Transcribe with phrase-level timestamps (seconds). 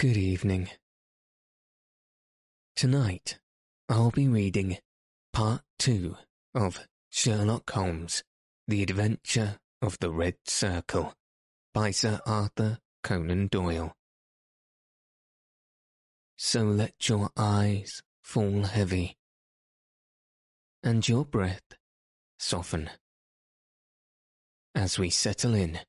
[0.00, 0.70] Good evening.
[2.74, 3.38] Tonight,
[3.86, 4.78] I'll be reading
[5.34, 6.16] Part 2
[6.54, 8.24] of Sherlock Holmes
[8.66, 11.12] The Adventure of the Red Circle
[11.74, 13.94] by Sir Arthur Conan Doyle.
[16.38, 19.18] So let your eyes fall heavy
[20.82, 21.76] and your breath
[22.38, 22.88] soften
[24.74, 25.80] as we settle in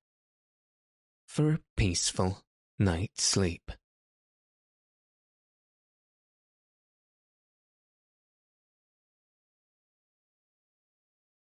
[1.25, 2.41] for a peaceful
[2.77, 3.71] night's sleep.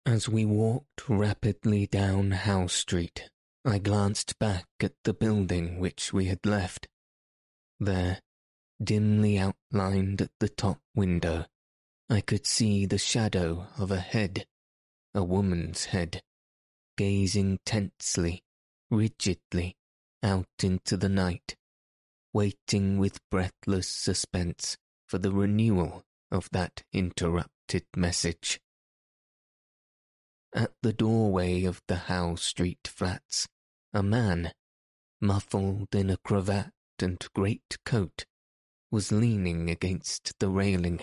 [0.07, 3.29] As we walked rapidly down Howe Street,
[3.65, 6.87] I glanced back at the building which we had left.
[7.77, 8.21] There,
[8.81, 11.47] dimly outlined at the top window,
[12.09, 14.47] I could see the shadow of a head,
[15.13, 16.23] a woman's head,
[16.95, 18.45] gazing tensely,
[18.89, 19.75] rigidly,
[20.23, 21.57] out into the night,
[22.31, 28.61] waiting with breathless suspense for the renewal of that interrupted message.
[30.57, 33.47] At the doorway of the Howe Street flats,
[33.93, 34.53] a man,
[35.21, 38.25] muffled in a cravat and great coat,
[38.89, 41.01] was leaning against the railing.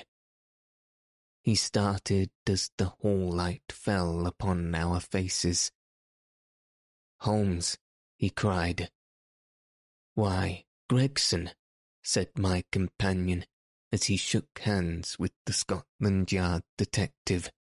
[1.44, 5.70] He started as the hall light fell upon our faces.
[7.20, 7.78] Holmes,
[8.16, 8.90] he cried.
[10.16, 11.52] Why, Gregson,
[12.02, 13.44] said my companion
[13.92, 17.52] as he shook hands with the Scotland Yard detective.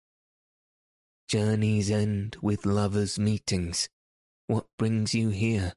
[1.32, 3.88] Journeys end with lovers' meetings.
[4.48, 5.72] What brings you here?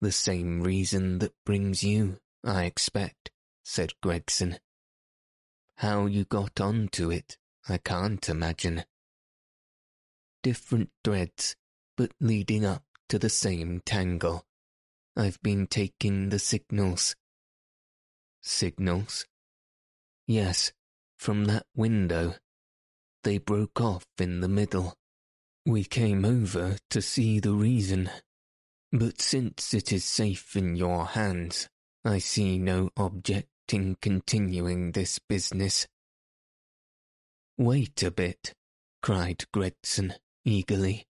[0.00, 3.32] The same reason that brings you, I expect,
[3.64, 4.60] said Gregson.
[5.78, 7.36] How you got on to it,
[7.68, 8.84] I can't imagine.
[10.44, 11.56] Different threads,
[11.96, 14.46] but leading up to the same tangle.
[15.16, 17.16] I've been taking the signals.
[18.40, 19.26] Signals?
[20.28, 20.72] Yes,
[21.16, 22.36] from that window
[23.24, 24.94] they broke off in the middle.
[25.66, 28.10] We came over to see the reason,
[28.92, 31.68] but since it is safe in your hands,
[32.04, 35.86] I see no object in continuing this business.
[37.58, 38.52] Wait a bit,
[39.02, 40.14] cried Gregson
[40.44, 41.04] eagerly.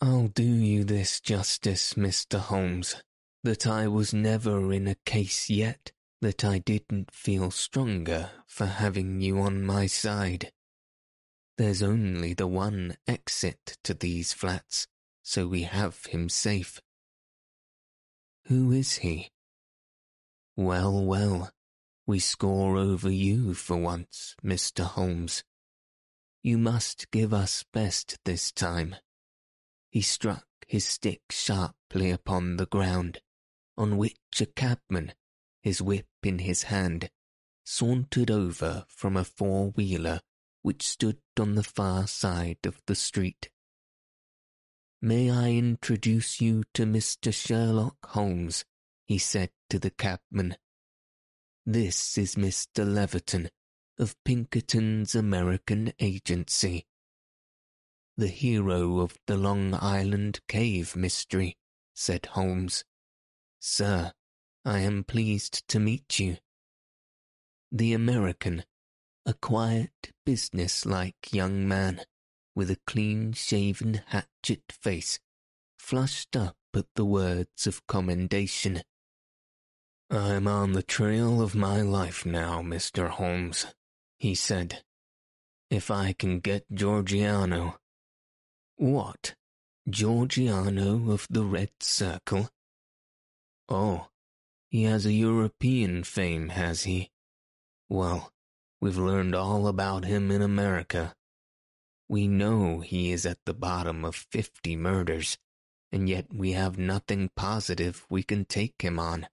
[0.00, 2.38] I'll do you this justice, Mr.
[2.38, 3.02] Holmes,
[3.42, 9.20] that I was never in a case yet that I didn't feel stronger for having
[9.20, 10.52] you on my side.
[11.58, 14.88] There's only the one exit to these flats,
[15.22, 16.82] so we have him safe.
[18.46, 19.30] Who is he?
[20.54, 21.50] Well, well,
[22.06, 24.84] we score over you for once, Mr.
[24.84, 25.44] Holmes.
[26.42, 28.96] You must give us best this time.
[29.90, 33.20] He struck his stick sharply upon the ground,
[33.78, 35.14] on which a cabman,
[35.62, 37.08] his whip in his hand,
[37.64, 40.20] sauntered over from a four-wheeler
[40.66, 43.50] which stood on the far side of the street.
[45.00, 47.32] May I introduce you to Mr.
[47.32, 48.64] Sherlock Holmes,
[49.06, 50.56] he said to the cabman.
[51.64, 52.84] This is Mr.
[52.84, 53.48] Leverton
[53.96, 56.84] of Pinkerton's American Agency.
[58.16, 61.56] The hero of the Long Island Cave mystery,
[61.94, 62.84] said Holmes.
[63.60, 64.12] Sir,
[64.64, 66.38] I am pleased to meet you.
[67.70, 68.64] The American
[69.26, 69.90] a quiet,
[70.24, 72.00] business-like young man
[72.54, 75.18] with a clean-shaven hatchet face,
[75.78, 78.82] flushed up at the words of commendation.
[80.08, 83.08] I'm on the trail of my life now, Mr.
[83.08, 83.66] Holmes,
[84.18, 84.84] he said.
[85.70, 87.74] If I can get Georgiano.
[88.76, 89.34] What?
[89.90, 92.48] Georgiano of the Red Circle?
[93.68, 94.06] Oh,
[94.70, 97.10] he has a European fame, has he?
[97.88, 98.32] Well,
[98.80, 101.14] We've learned all about him in America.
[102.08, 105.38] We know he is at the bottom of fifty murders,
[105.90, 109.28] and yet we have nothing positive we can take him on.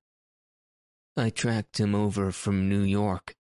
[1.16, 3.36] I tracked him over from New York,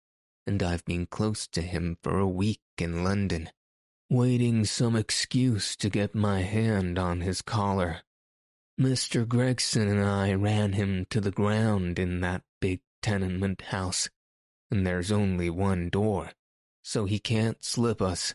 [0.46, 3.50] and I've been close to him for a week in London.
[4.10, 8.00] waiting some excuse to get my hand on his collar.
[8.80, 9.26] Mr.
[9.28, 14.08] Gregson and I ran him to the ground in that big tenement house,
[14.70, 16.32] and there's only one door,
[16.82, 18.34] so he can't slip us.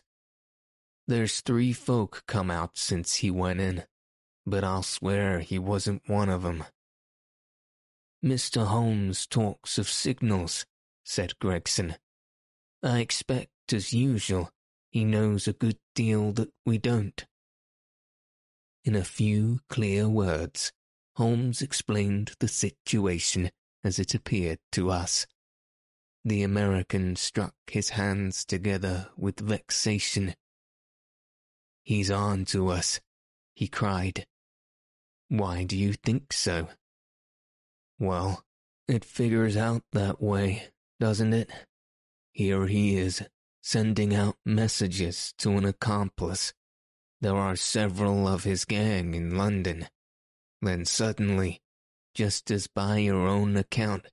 [1.06, 3.84] There's three folk come out since he went in,
[4.46, 6.64] but I'll swear he wasn't one of 'em.
[8.24, 8.66] Mr.
[8.66, 10.64] Holmes talks of signals,
[11.04, 11.96] said Gregson.
[12.82, 14.50] I expect, as usual,
[14.90, 17.26] he knows a good deal that we don't.
[18.84, 20.72] In a few clear words,
[21.16, 23.50] Holmes explained the situation
[23.82, 25.26] as it appeared to us.
[26.26, 30.34] The American struck his hands together with vexation.
[31.82, 33.00] He's on to us,
[33.54, 34.26] he cried.
[35.28, 36.68] Why do you think so?
[37.98, 38.42] Well,
[38.88, 40.68] it figures out that way,
[40.98, 41.50] doesn't it?
[42.32, 43.22] Here he is,
[43.62, 46.54] sending out messages to an accomplice.
[47.20, 49.88] There are several of his gang in London.
[50.62, 51.60] Then suddenly,
[52.14, 54.06] just as by your own account,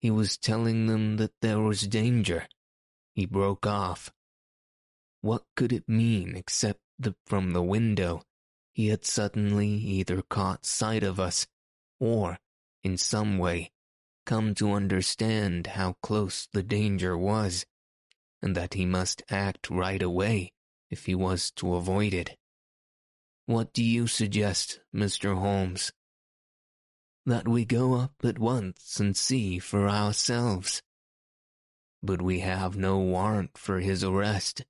[0.00, 2.46] he was telling them that there was danger.
[3.14, 4.12] He broke off.
[5.20, 8.22] What could it mean except that from the window
[8.72, 11.46] he had suddenly either caught sight of us
[11.98, 12.38] or,
[12.84, 13.72] in some way,
[14.24, 17.66] come to understand how close the danger was,
[18.40, 20.52] and that he must act right away
[20.90, 22.36] if he was to avoid it.
[23.46, 25.36] What do you suggest, Mr.
[25.36, 25.92] Holmes?
[27.28, 30.82] That we go up at once and see for ourselves.
[32.02, 34.64] But we have no warrant for his arrest.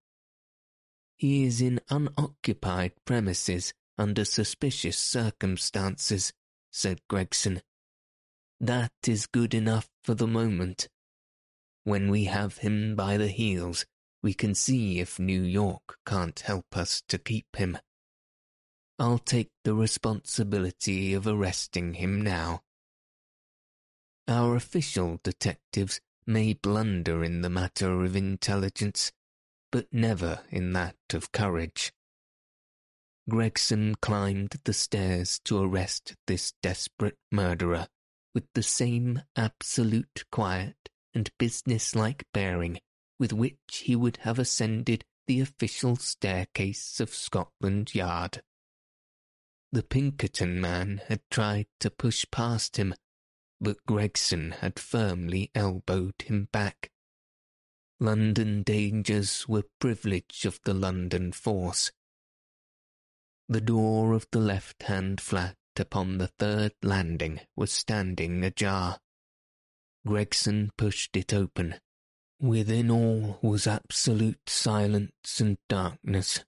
[1.16, 6.32] He is in unoccupied premises under suspicious circumstances,
[6.70, 7.62] said Gregson.
[8.60, 10.88] That is good enough for the moment.
[11.84, 13.86] When we have him by the heels,
[14.22, 17.78] we can see if New York can't help us to keep him.
[18.98, 22.62] I'll take the responsibility of arresting him now.
[24.26, 29.12] Our official detectives may blunder in the matter of intelligence,
[29.70, 31.92] but never in that of courage.
[33.28, 37.86] Gregson climbed the stairs to arrest this desperate murderer
[38.34, 42.80] with the same absolute quiet and businesslike bearing
[43.18, 48.42] with which he would have ascended the official staircase of Scotland Yard.
[49.70, 52.94] The Pinkerton man had tried to push past him,
[53.60, 56.90] but Gregson had firmly elbowed him back.
[58.00, 61.90] London dangers were privilege of the London force.
[63.48, 68.98] The door of the left-hand flat upon the third landing was standing ajar.
[70.06, 71.74] Gregson pushed it open.
[72.40, 76.44] Within all was absolute silence and darkness.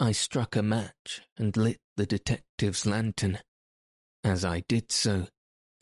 [0.00, 3.38] I struck a match and lit the detective's lantern.
[4.22, 5.28] As I did so,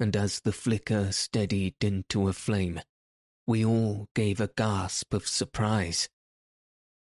[0.00, 2.80] and as the flicker steadied into a flame,
[3.46, 6.08] we all gave a gasp of surprise.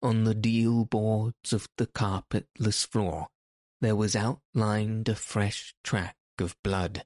[0.02, 3.28] On the deal boards of the carpetless floor,
[3.80, 7.04] there was outlined a fresh track of blood.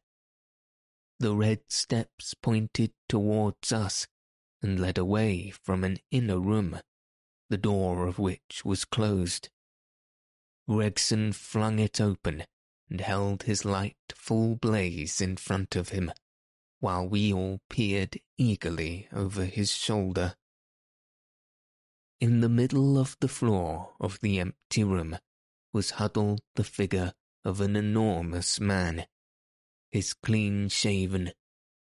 [1.19, 4.07] The red steps pointed towards us
[4.63, 6.81] and led away from an inner room,
[7.49, 9.51] the door of which was closed.
[10.69, 12.45] Gregson flung it open
[12.91, 16.13] and held his light full blaze in front of him,
[16.81, 20.35] while we all peered eagerly over his shoulder.
[22.21, 25.19] In the middle of the floor of the empty room
[25.73, 27.13] was huddled the figure
[27.45, 29.07] of an enormous man,
[29.91, 31.33] his clean-shaven,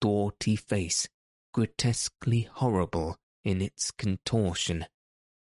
[0.01, 1.09] doughty face
[1.53, 4.87] grotesquely horrible in its contortion,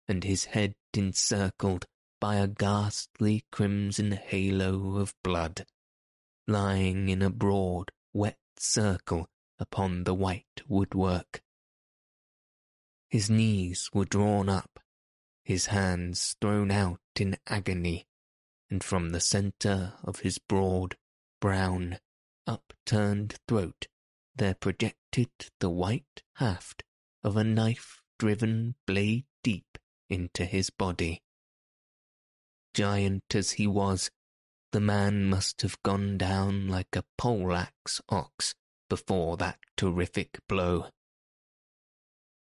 [0.08, 1.86] and his head encircled
[2.22, 5.66] by a ghastly crimson halo of blood,
[6.48, 9.28] lying in a broad, wet circle
[9.60, 11.42] upon the white woodwork.
[13.10, 14.80] His knees were drawn up,
[15.44, 18.08] his hands thrown out in agony,
[18.70, 20.96] and from the centre of his broad,
[21.42, 22.00] brown,
[22.48, 23.88] upturned throat
[24.36, 26.84] there projected the white haft
[27.24, 29.78] of a knife driven blade deep
[30.10, 31.22] into his body.
[32.74, 34.10] Giant as he was,
[34.72, 38.56] the man must have gone down like a poleaxe ox
[38.90, 40.88] before that terrific blow.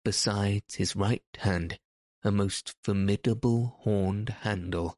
[0.04, 1.78] Besides his right hand,
[2.22, 4.96] a most formidable horned handle,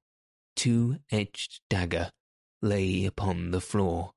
[0.57, 2.11] two-edged dagger,
[2.61, 4.13] lay upon the floor,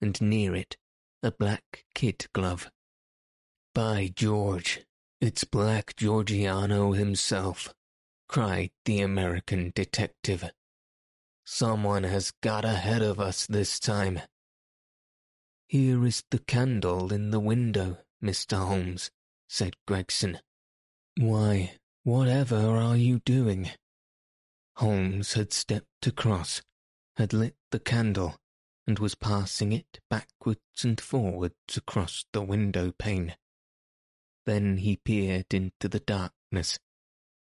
[0.00, 0.76] and near it
[1.22, 2.70] a black kid glove.
[3.74, 4.86] By George,
[5.20, 7.74] it's Black Georgiano himself,
[8.28, 10.50] cried the American detective.
[11.44, 14.20] Someone has got ahead of us this time.
[15.68, 18.58] Here is the candle in the window, Mr.
[18.58, 19.10] Holmes,
[19.48, 20.40] said Gregson.
[21.18, 23.70] Why, whatever are you doing?
[24.76, 26.62] Holmes had stepped across,
[27.16, 28.36] had lit the candle,
[28.86, 33.34] and was passing it backwards and forwards across the window pane.
[34.44, 36.78] Then he peered into the darkness,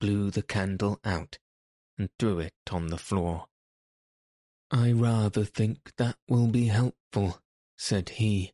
[0.02, 1.40] blew the candle out,
[1.98, 3.46] and threw it on the floor.
[4.70, 7.40] I rather think that will be helpful,
[7.78, 8.52] said he.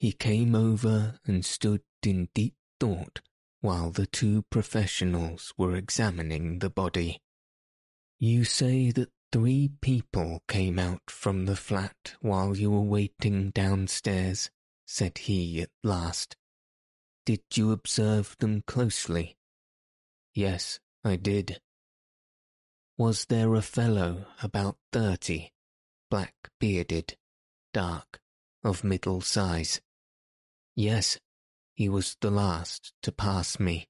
[0.00, 3.20] He came over and stood in deep thought
[3.60, 7.20] while the two professionals were examining the body.
[8.18, 14.50] You say that three people came out from the flat while you were waiting downstairs,
[14.86, 16.36] said he at last.
[17.26, 19.37] Did you observe them closely?
[20.38, 21.60] Yes, I did.
[22.96, 25.50] Was there a fellow about thirty,
[26.12, 27.16] black bearded,
[27.72, 28.20] dark,
[28.62, 29.80] of middle size?
[30.76, 31.18] Yes,
[31.74, 33.88] he was the last to pass me.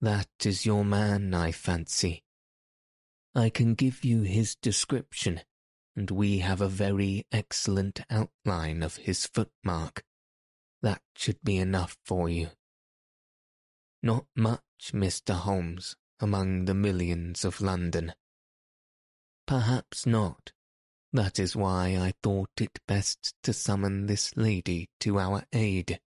[0.00, 2.24] That is your man, I fancy.
[3.36, 5.42] I can give you his description,
[5.94, 10.02] and we have a very excellent outline of his footmark.
[10.82, 12.48] That should be enough for you.
[14.04, 15.32] Not much, Mr.
[15.32, 18.12] Holmes, among the millions of London.
[19.46, 20.52] Perhaps not.
[21.14, 26.00] That is why I thought it best to summon this lady to our aid.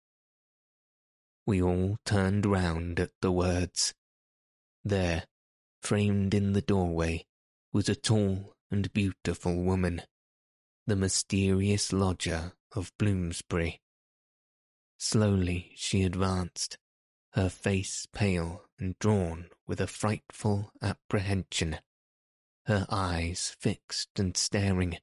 [1.46, 3.94] We all turned round at the words.
[4.84, 5.26] There,
[5.80, 7.26] framed in the doorway,
[7.72, 10.02] was a tall and beautiful woman,
[10.84, 13.80] the mysterious lodger of Bloomsbury.
[14.98, 16.76] Slowly she advanced,
[17.34, 21.78] her face pale and drawn with a frightful apprehension,
[22.66, 24.96] her eyes fixed and staring,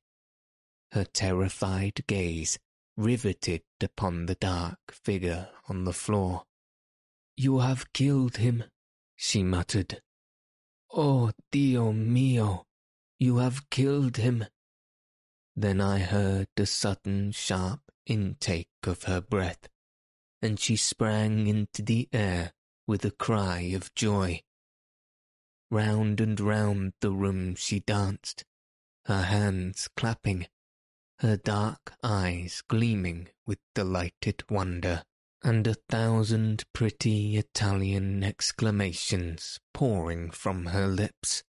[0.93, 2.57] her terrified gaze
[2.95, 6.43] riveted upon the dark figure on the floor.
[7.35, 8.63] You have killed him,
[9.15, 10.01] she muttered.
[10.93, 12.65] Oh, Dio mio,
[13.19, 14.45] you have killed him.
[15.55, 19.67] Then I heard a sudden sharp intake of her breath,
[20.41, 22.53] and she sprang into the air
[22.88, 24.41] with a cry of joy.
[25.69, 28.43] Round and round the room she danced,
[29.05, 30.48] her hands clapping,
[31.19, 35.03] her dark eyes gleaming with delighted wonder,
[35.43, 41.43] and a thousand pretty Italian exclamations pouring from her lips.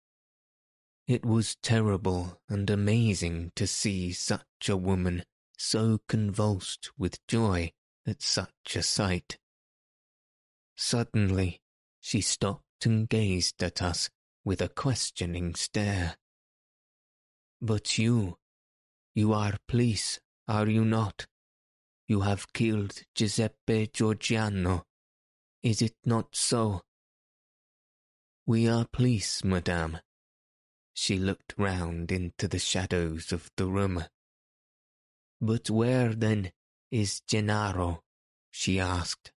[1.07, 5.23] It was terrible and amazing to see such a woman
[5.57, 7.73] so convulsed with joy
[8.05, 9.37] at such a sight.
[10.75, 11.61] Suddenly,
[12.01, 14.09] she stopped and gazed at us
[14.43, 16.15] with a questioning stare.
[17.61, 18.37] But you,
[19.15, 21.27] you are police, are you not?
[22.07, 24.83] You have killed Giuseppe Giorgiano.
[25.61, 26.81] Is it not so?
[28.45, 29.99] We are police, madame.
[30.93, 34.03] She looked round into the shadows of the room.
[35.39, 36.51] But where, then,
[36.93, 38.03] is Gennaro?
[38.51, 39.31] she asked.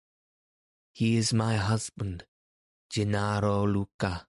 [0.93, 2.23] He is my husband,
[2.91, 4.27] Gennaro Lucca.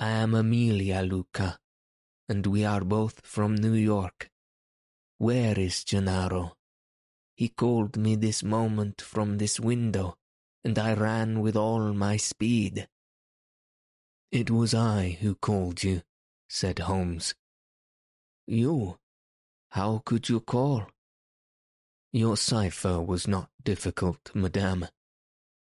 [0.00, 1.60] I am Amelia Lucca,
[2.28, 4.30] and we are both from New York.
[5.18, 6.56] Where is Gennaro?
[7.36, 10.16] He called me this moment from this window,
[10.64, 12.88] and I ran with all my speed.
[14.32, 16.02] It was I who called you,
[16.48, 17.36] said Holmes.
[18.48, 18.98] You?
[19.70, 20.88] How could you call?
[22.14, 24.86] Your cipher was not difficult, madame.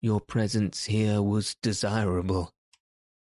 [0.00, 2.50] Your presence here was desirable.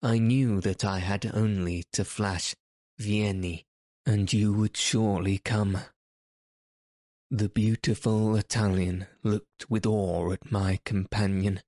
[0.01, 2.55] I knew that I had only to flash
[3.01, 3.67] Vieni,
[4.07, 5.79] and you would surely come.
[7.33, 11.63] The beautiful Italian looked with awe at my companion.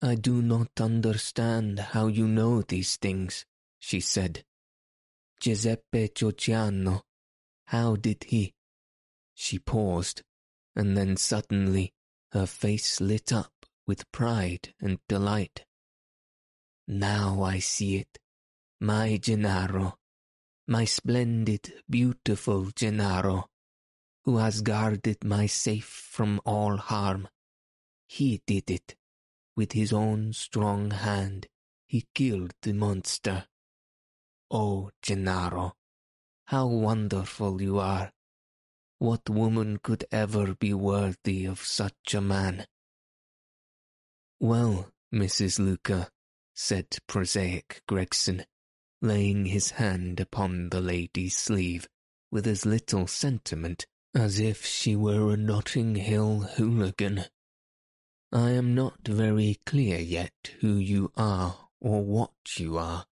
[0.00, 3.44] I do not understand how you know these things,
[3.78, 4.42] she said.
[5.38, 7.02] Giuseppe Georgiano,
[7.66, 8.54] how did he?
[9.44, 10.22] She paused,
[10.76, 11.92] and then suddenly
[12.30, 15.64] her face lit up with pride and delight.
[16.86, 18.20] Now I see it,
[18.80, 19.98] my Gennaro,
[20.68, 23.48] my splendid, beautiful Gennaro
[24.24, 27.26] who has guarded my safe from all harm.
[28.06, 28.94] He did it.
[29.56, 31.48] With his own strong hand,
[31.88, 33.46] he killed the monster.
[34.52, 35.72] Oh, Gennaro,
[36.44, 38.12] how wonderful you are.
[39.02, 42.68] What woman could ever be worthy of such a man?
[44.38, 45.58] Well, Mrs.
[45.58, 46.08] Lucca,
[46.54, 48.44] said prosaic Gregson,
[49.00, 51.88] laying his hand upon the lady's sleeve
[52.30, 57.24] with as little sentiment as if she were a Notting Hill hooligan.
[58.30, 63.06] I am not very clear yet who you are or what you are,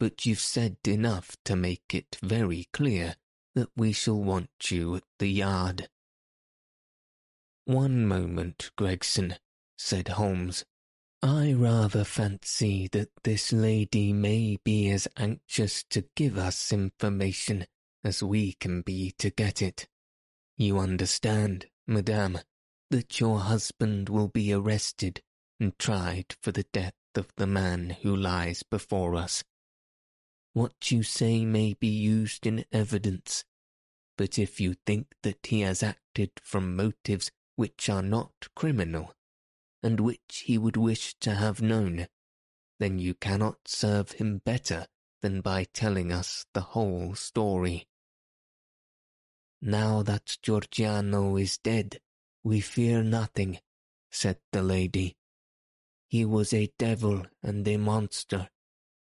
[0.00, 3.16] but you've said enough to make it very clear
[3.56, 5.88] that we shall want you at the yard.
[7.64, 9.36] One moment, Gregson,
[9.76, 10.64] said Holmes.
[11.22, 17.66] I rather fancy that this lady may be as anxious to give us information
[18.04, 19.88] as we can be to get it.
[20.58, 22.38] You understand, madame,
[22.90, 25.22] that your husband will be arrested
[25.58, 29.42] and tried for the death of the man who lies before us.
[30.56, 33.44] What you say may be used in evidence,
[34.16, 39.12] but if you think that he has acted from motives which are not criminal,
[39.82, 42.06] and which he would wish to have known,
[42.78, 44.86] then you cannot serve him better
[45.20, 47.86] than by telling us the whole story.
[49.60, 52.00] Now that Georgiano is dead,
[52.42, 53.58] we fear nothing,
[54.10, 55.18] said the lady.
[56.08, 58.48] He was a devil and a monster,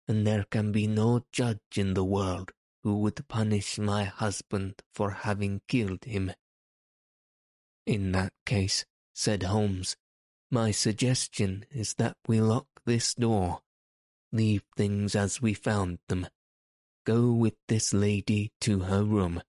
[0.07, 5.11] and there can be no judge in the world who would punish my husband for
[5.11, 6.33] having killed him.
[7.87, 8.85] In that case,
[9.15, 9.97] said Holmes,
[10.51, 13.61] my suggestion is that we lock this door,
[14.33, 16.27] leave things as we found them,
[17.05, 19.43] go with this lady to her room,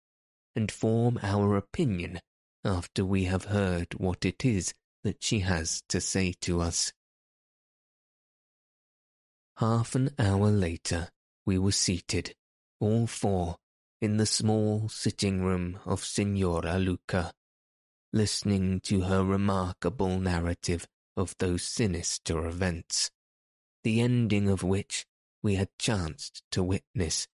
[0.56, 2.22] and form our opinion
[2.64, 6.94] after we have heard what it is that she has to say to us.
[9.60, 11.10] Half an hour later,
[11.46, 12.36] we were seated,
[12.82, 13.56] all four,
[14.02, 17.32] in the small sitting room of Signora Lucca,
[18.12, 20.86] listening to her remarkable narrative
[21.16, 23.12] of those sinister events,
[23.84, 25.06] the ending of which
[25.42, 27.28] we had chanced to witness.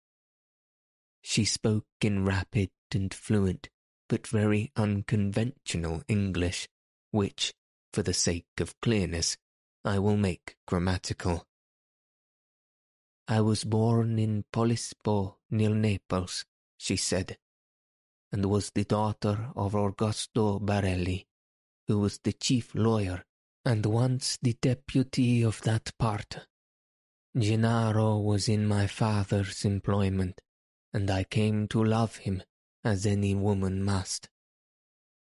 [1.21, 3.69] She spoke in rapid and fluent,
[4.09, 6.67] but very unconventional English,
[7.11, 7.53] which,
[7.93, 9.37] for the sake of clearness,
[9.85, 11.45] I will make grammatical.
[13.31, 16.45] I was born in Posilippo, near Naples,
[16.79, 17.37] she said,
[18.31, 21.27] and was the daughter of Augusto Barelli,
[21.87, 23.23] who was the chief lawyer
[23.63, 26.47] and once the deputy of that part.
[27.37, 30.41] Gennaro was in my father's employment,
[30.91, 32.41] and I came to love him
[32.83, 34.27] as any woman must.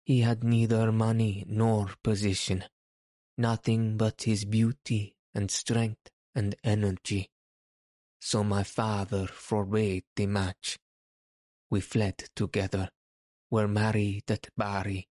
[0.02, 2.64] He had neither money nor position,
[3.38, 7.30] nothing but his beauty and strength and energy.
[8.26, 10.78] So my father forbade the match.
[11.68, 12.88] We fled together,
[13.50, 15.08] were married at Bari,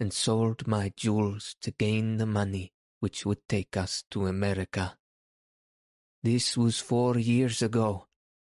[0.00, 4.96] and sold my jewels to gain the money which would take us to America.
[6.24, 8.08] This was four years ago,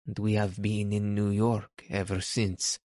[0.06, 2.78] and we have been in New York ever since.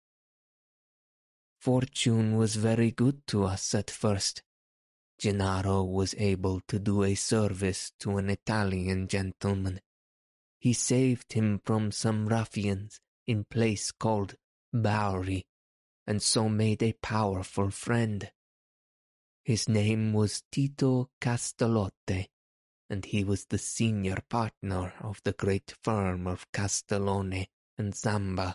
[1.61, 4.43] Fortune was very good to us at first.
[5.19, 9.81] Gennaro was able to do a service to an Italian gentleman.
[10.64, 14.37] He saved him from some ruffians in place called
[14.72, 15.44] Bowery,
[16.07, 18.31] and so made a powerful friend.
[19.42, 22.29] His name was Tito Castalotte,
[22.88, 28.55] and he was the senior partner of the great firm of Castalotte and Zamba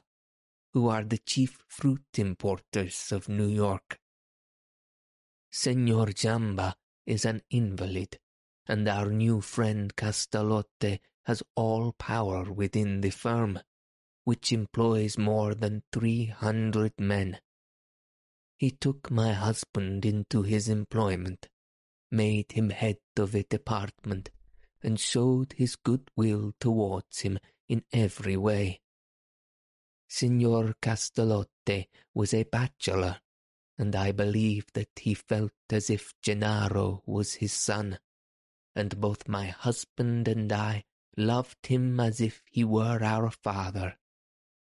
[0.74, 4.00] who are the chief fruit importers of New York.
[5.52, 6.74] Senor Zamba
[7.06, 8.18] is an invalid,
[8.66, 13.60] and our new friend Castalotte has all power within the firm,
[14.24, 17.40] which employs more than three hundred men.
[18.58, 21.48] He took my husband into his employment,
[22.12, 24.30] made him head of a department,
[24.82, 28.82] and showed his good will towards him in every way.
[30.08, 33.22] Signor Castalotte was a bachelor,
[33.78, 38.00] and I believe that he felt as if Gennaro was his son,
[38.76, 40.84] and both my husband and I
[41.20, 43.98] loved him as if he were our father.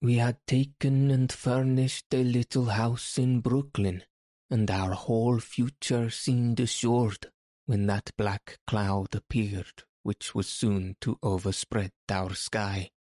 [0.02, 4.04] We had taken and furnished a little house in Brooklyn,
[4.50, 7.28] and our whole future seemed assured
[7.65, 12.91] when that black cloud appeared which was soon to overspread our sky.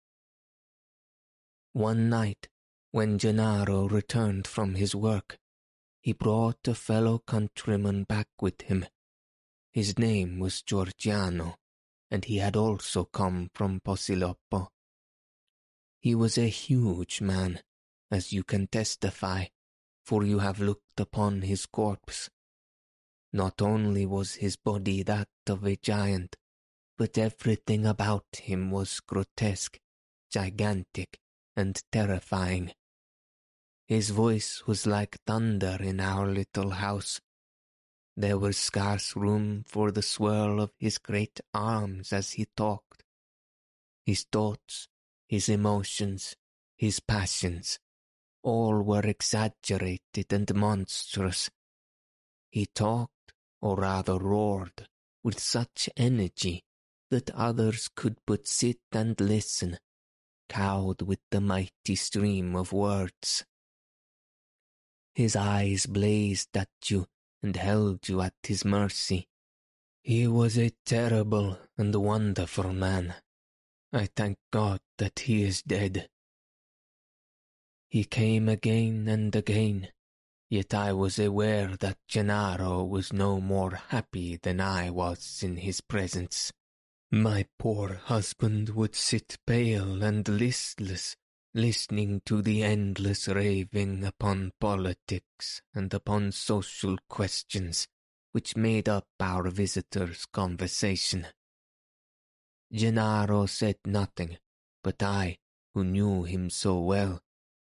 [1.74, 2.48] One night,
[2.92, 5.36] when Gennaro returned from his work,
[6.00, 8.86] he brought a fellow countryman back with him.
[9.70, 11.56] His name was Georgiano,
[12.10, 14.68] and he had also come from Posilippo.
[16.00, 17.60] He was a huge man,
[18.10, 19.46] as you can testify,
[20.04, 22.28] for you have looked upon his corpse.
[23.32, 26.36] Not only was his body that of a giant,
[26.96, 29.78] but everything about him was grotesque,
[30.30, 31.18] gigantic,
[31.56, 32.72] and terrifying.
[33.86, 37.20] His voice was like thunder in our little house.
[38.16, 43.02] There was scarce room for the swirl of his great arms as he talked.
[44.04, 44.88] His thoughts,
[45.26, 46.36] his emotions,
[46.76, 47.80] his passions,
[48.42, 51.50] all were exaggerated and monstrous.
[52.50, 54.86] He talked, or rather roared,
[55.24, 56.62] with such energy
[57.10, 59.78] that others could but sit and listen,
[60.48, 63.44] cowed with the mighty stream of words.
[65.14, 67.06] His eyes blazed at you
[67.44, 69.28] and held you at his mercy.
[70.02, 73.14] He was a terrible and wonderful man.
[73.92, 76.08] I thank God that he is dead.
[77.90, 79.88] He came again and again,
[80.48, 85.82] yet I was aware that Gennaro was no more happy than I was in his
[85.82, 86.50] presence.
[87.12, 91.14] My poor husband would sit pale and listless,
[91.56, 97.86] listening to the endless raving upon politics and upon social questions
[98.32, 101.24] which made up our visitor's conversation.
[102.72, 104.36] Gennaro said nothing,
[104.82, 105.38] but I,
[105.72, 107.20] who knew him so well,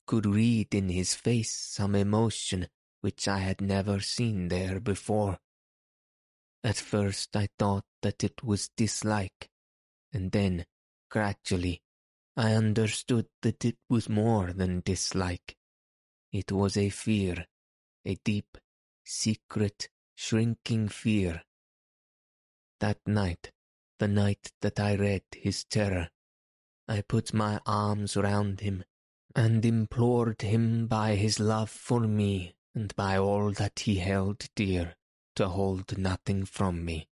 [0.05, 2.67] could read in his face some emotion
[2.99, 5.39] which I had never seen there before.
[6.61, 9.49] At first I thought that it was dislike,
[10.11, 10.65] and then,
[11.09, 11.81] gradually,
[12.39, 15.57] I understood that it was more than dislike.
[16.31, 17.47] It was a fear,
[18.05, 18.59] a deep,
[19.03, 21.41] secret, shrinking fear.
[22.79, 23.51] That night,
[23.97, 26.09] the night that I read his terror,
[26.87, 28.83] I put my arms round him
[29.35, 34.95] and implored him by his love for me and by all that he held dear
[35.37, 37.07] to hold nothing from me,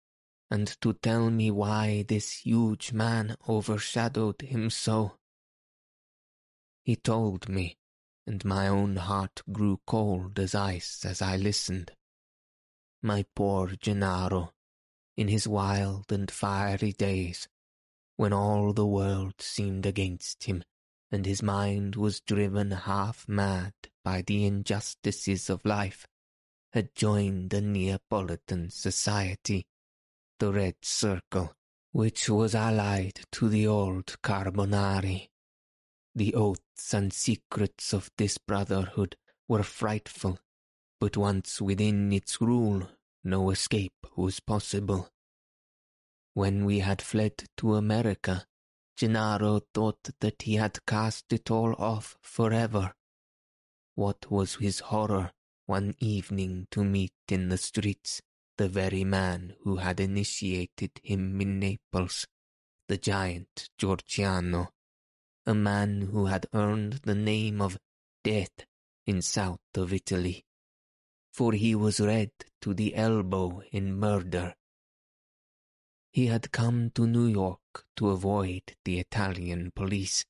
[0.51, 5.17] and to tell me why this huge man overshadowed him so.
[6.83, 7.77] He told me,
[8.27, 11.93] and my own heart grew cold as ice as I listened.
[13.03, 14.53] My poor Gennaro,
[15.17, 17.49] in his wild and fiery days,
[18.17, 20.65] when all the world seemed against him,
[21.13, 23.73] and his mind was driven half mad
[24.05, 26.07] by the injustices of life,
[26.73, 29.67] had joined a Neapolitan society,
[30.41, 31.55] the Red Circle,
[31.93, 35.29] which was allied to the old Carbonari.
[36.15, 40.39] The oaths and secrets of this brotherhood were frightful,
[40.99, 42.89] but once within its rule,
[43.23, 45.11] no escape was possible.
[46.33, 48.47] When we had fled to America,
[48.97, 52.95] Gennaro thought that he had cast it all off forever.
[53.95, 55.33] What was his horror
[55.67, 58.23] one evening to meet in the streets
[58.61, 62.27] the very man who had initiated him in Naples,
[62.89, 64.69] the giant Giorgiano,
[65.47, 67.79] a man who had earned the name of
[68.23, 68.67] Death
[69.07, 70.45] in south of Italy,
[71.33, 74.55] for he was red to the elbow in murder
[76.13, 80.27] he had come to New York to avoid the Italian police,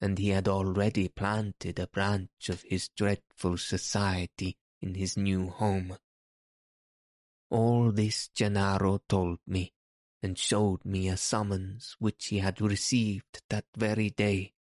[0.00, 5.96] and he had already planted a branch of his dreadful society in his new home.
[7.50, 9.72] All this Gennaro told me,
[10.22, 14.52] and showed me a summons which he had received that very day,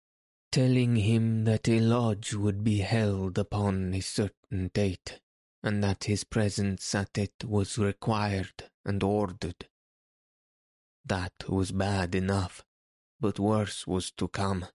[0.50, 5.20] telling him that a lodge would be held upon a certain date,
[5.62, 9.68] and that his presence at it was required and ordered.
[11.04, 12.64] That was bad enough,
[13.20, 14.66] but worse was to come.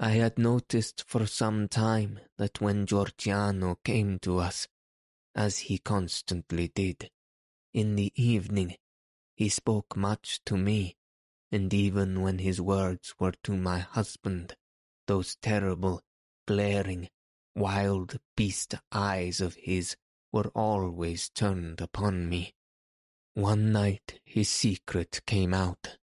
[0.00, 4.68] I had noticed for some time that when Giorgiano came to us,
[5.38, 7.08] as he constantly did,
[7.72, 8.74] in the evening,
[9.36, 10.96] he spoke much to me,
[11.52, 14.56] and even when his words were to my husband,
[15.06, 16.02] those terrible,
[16.48, 17.08] glaring,
[17.54, 19.94] wild beast eyes of his
[20.32, 22.52] were always turned upon me.
[23.34, 25.98] One night his secret came out.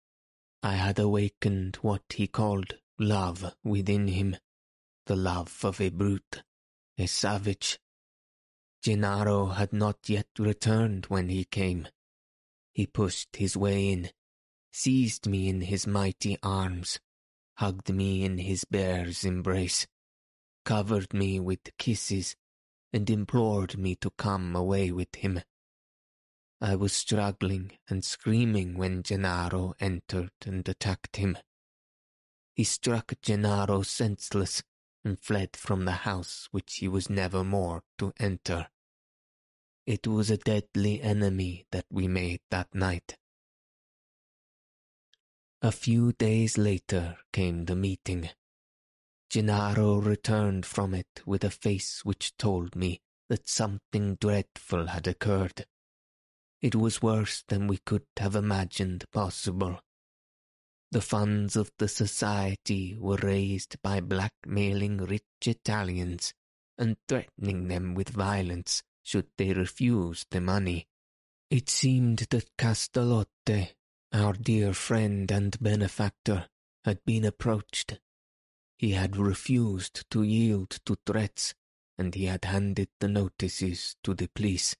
[0.60, 4.36] I had awakened what he called love within him,
[5.06, 6.42] the love of a brute,
[6.98, 7.78] a savage.
[8.82, 11.88] Gennaro had not yet returned when he came.
[12.72, 14.10] He pushed his way in,
[14.72, 16.98] seized me in his mighty arms,
[17.56, 19.86] hugged me in his bear's embrace,
[20.64, 22.36] covered me with kisses,
[22.92, 25.40] and implored me to come away with him.
[26.60, 31.38] I was struggling and screaming when Gennaro entered and attacked him.
[32.54, 34.62] He struck Gennaro senseless
[35.04, 38.68] and fled from the house which he was never more to enter.
[39.86, 43.16] It was a deadly enemy that we made that night.
[45.62, 48.30] A few days later came the meeting.
[49.28, 55.66] Gennaro returned from it with a face which told me that something dreadful had occurred.
[56.60, 59.80] It was worse than we could have imagined possible.
[60.92, 66.34] The funds of the society were raised by blackmailing rich Italians
[66.76, 70.88] and threatening them with violence should they refuse the money.
[71.48, 73.74] It seemed that Castalotte,
[74.12, 76.48] our dear friend and benefactor,
[76.84, 78.00] had been approached.
[78.76, 81.54] He had refused to yield to threats,
[81.98, 84.74] and he had handed the notices to the police.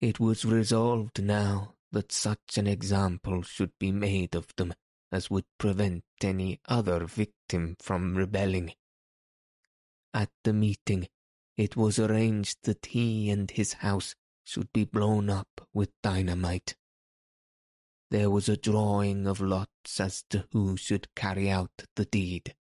[0.00, 4.72] It was resolved now that such an example should be made of them
[5.14, 8.72] as would prevent any other victim from rebelling.
[10.12, 11.06] At the meeting,
[11.56, 16.74] it was arranged that he and his house should be blown up with dynamite.
[18.10, 22.56] There was a drawing of lots as to who should carry out the deed.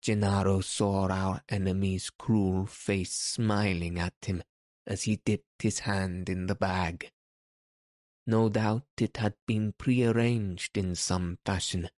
[0.00, 4.42] Gennaro saw our enemy's cruel face smiling at him
[4.86, 7.10] as he dipped his hand in the bag.
[8.26, 11.90] No doubt it had been prearranged in some fashion,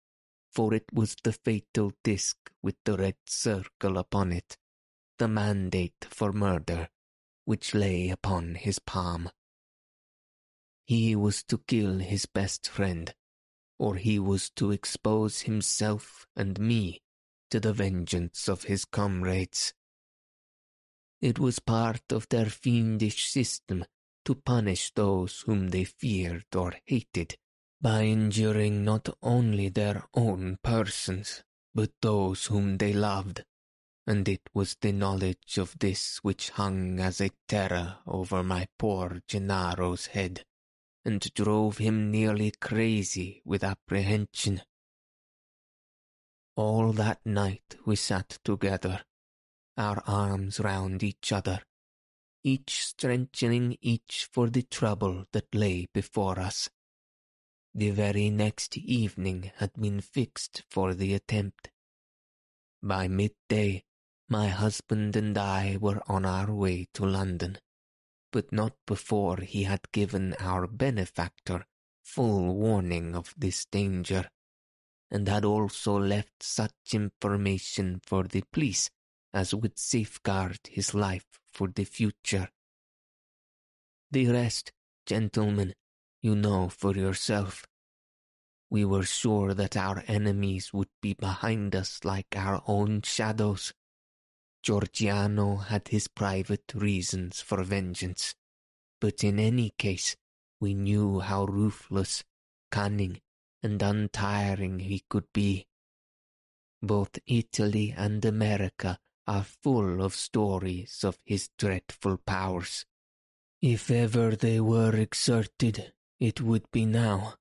[0.51, 4.57] for it was the fatal disc with the red circle upon it,
[5.19, 6.89] the mandate for murder,
[7.45, 9.31] which lay upon his palm.
[10.87, 13.15] He was to kill his best friend,
[13.79, 17.03] or he was to expose himself and me
[17.51, 19.75] to the vengeance of his comrades.
[21.21, 23.85] It was part of their fiendish system
[24.25, 27.37] to punish those whom they feared or hated
[27.81, 31.43] by injuring not only their own persons,
[31.75, 33.45] but those whom they loved,
[34.07, 39.21] and it was the knowledge of this which hung as a terror over my poor
[39.29, 40.45] Gennaro's head
[41.05, 44.63] and drove him nearly crazy with apprehension.
[46.57, 49.03] All that night we sat together,
[49.77, 51.61] our arms round each other,
[52.45, 56.69] each strengthening each for the trouble that lay before us.
[57.75, 61.71] The very next evening had been fixed for the attempt.
[62.83, 63.85] By midday,
[64.29, 67.59] my husband and I were on our way to London
[68.35, 71.65] but not before he had given our benefactor
[72.03, 74.29] full warning of this danger,
[75.09, 78.91] and had also left such information for the police
[79.33, 82.49] as would safeguard his life for the future.
[84.11, 84.73] The rest,
[85.07, 85.75] gentlemen,
[86.21, 87.67] you know for yourself.
[88.69, 93.73] We were sure that our enemies would be behind us like our own shadows,
[94.65, 98.35] Giorgiano had his private reasons for vengeance,
[98.99, 100.17] but in any case
[100.59, 102.25] we knew how ruthless,
[102.71, 103.21] cunning,
[103.63, 105.67] and untiring he could be.
[106.81, 112.85] Both Italy and America are full of stories of his dreadful powers.
[113.63, 117.35] If ever they were exerted, it would be now.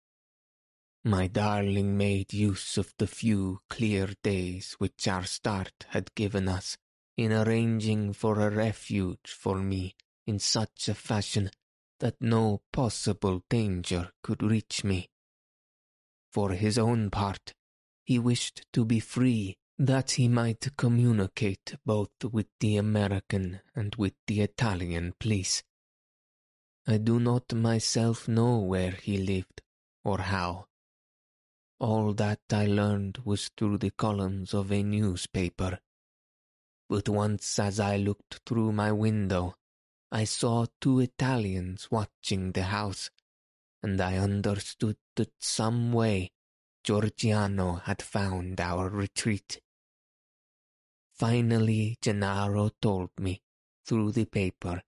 [1.04, 6.78] My darling made use of the few clear days which our start had given us
[7.18, 11.52] in arranging for a refuge for me in such a fashion
[12.00, 15.10] that no possible danger could reach me.
[16.32, 17.54] For his own part,
[18.06, 24.14] he wished to be free that he might communicate both with the American and with
[24.28, 25.64] the Italian police.
[26.88, 29.62] I do not myself know where he lived
[30.04, 30.68] or how.
[31.80, 35.80] All that I learned was through the columns of a newspaper
[36.94, 39.56] but once as I looked through my window,
[40.12, 43.10] I saw two Italians watching the house,
[43.82, 46.30] and I understood that some way
[46.84, 49.60] Giorgiano had found our retreat.
[51.14, 53.42] Finally, Gennaro told me,
[53.86, 54.82] through the paper,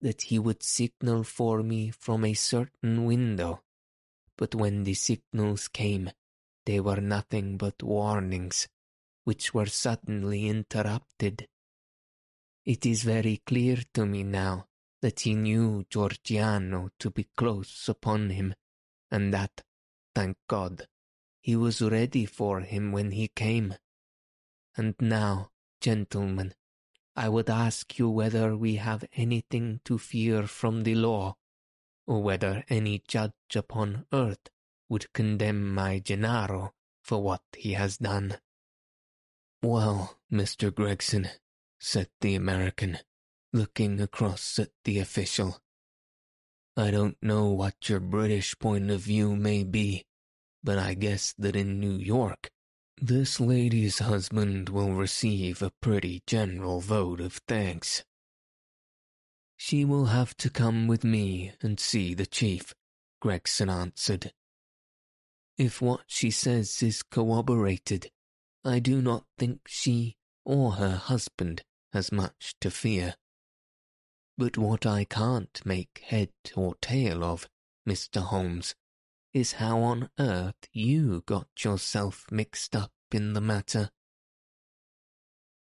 [0.00, 3.62] that he would signal for me from a certain window,
[4.36, 6.10] but when the signals came,
[6.66, 8.68] they were nothing but warnings
[9.24, 11.48] which were suddenly interrupted.
[12.64, 14.66] It is very clear to me now
[15.02, 18.54] that he knew Giorgiano to be close upon him,
[19.10, 19.62] and that,
[20.14, 20.86] thank God,
[21.40, 23.74] he was ready for him when he came.
[24.76, 25.50] And now,
[25.84, 26.54] gentlemen,
[27.14, 31.36] I would ask you whether we have anything to fear from the law,
[32.06, 34.48] or whether any judge upon earth
[34.88, 38.38] would condemn my Gennaro for what he has done.
[39.62, 40.74] Well, Mr.
[40.74, 41.28] Gregson,
[41.78, 43.00] said the American,
[43.52, 45.60] looking across at the official.
[46.78, 50.06] I don't know what your British point of view may be,
[50.62, 52.50] but I guess that in New York,
[53.00, 58.04] this lady's husband will receive a pretty general vote of thanks.
[59.56, 62.74] She will have to come with me and see the chief,
[63.20, 64.32] Gregson answered.
[65.56, 68.10] If what she says is corroborated,
[68.64, 73.14] I do not think she or her husband has much to fear.
[74.36, 77.48] But what I can't make head or tail of,
[77.88, 78.20] Mr.
[78.20, 78.74] Holmes,
[79.34, 83.90] is how on earth you got yourself mixed up in the matter.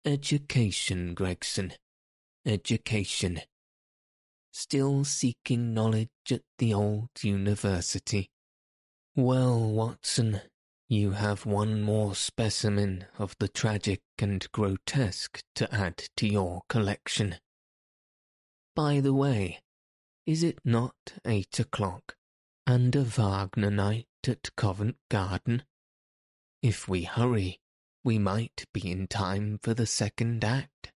[0.05, 1.72] Education, Gregson.
[2.46, 3.40] Education.
[4.52, 8.31] Still seeking knowledge at the old university.
[9.16, 10.42] Well, Watson,
[10.88, 17.37] you have one more specimen of the tragic and grotesque to add to your collection.
[18.76, 19.59] By the way,
[20.24, 20.94] is it not
[21.26, 22.14] eight o'clock?
[22.66, 25.62] And a Wagner night at Covent Garden.
[26.62, 27.61] If we hurry,
[28.02, 30.92] we might be in time for the second act.